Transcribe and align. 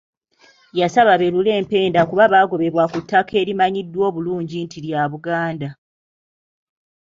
Yasaba 0.79 1.13
beerule 1.19 1.49
empenda 1.59 1.99
kuba 2.09 2.25
bagobebwa 2.33 2.83
ku 2.91 2.97
ttaka 3.03 3.33
erimanyiddwa 3.41 4.03
obulungi 4.09 4.57
nti 4.65 4.77
lya 4.85 5.01
Buganda. 5.11 5.69